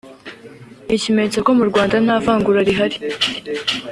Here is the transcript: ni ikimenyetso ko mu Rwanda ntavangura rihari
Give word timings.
ni 0.85 0.93
ikimenyetso 0.97 1.39
ko 1.45 1.51
mu 1.57 1.63
Rwanda 1.69 1.95
ntavangura 2.05 2.59
rihari 2.67 2.97